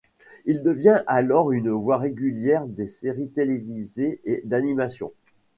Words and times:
Il 0.45 0.63
devient 0.63 1.03
alors 1.05 1.51
une 1.51 1.69
voix 1.69 1.97
régulière 1.99 2.65
des 2.65 2.87
séries 2.87 3.29
télévisées 3.29 4.19
et 4.25 4.41
d'animation. 4.45 5.11